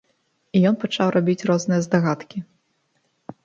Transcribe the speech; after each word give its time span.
І 0.57 0.61
ён 0.69 0.77
пачаў 0.83 1.07
рабіць 1.17 1.45
розныя 1.51 1.85
здагадкі. 1.87 2.45